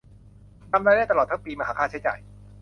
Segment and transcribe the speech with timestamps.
[0.71, 2.19] นำรายได้ตลอดทั้งปีมาหักค่าใช้จ่าย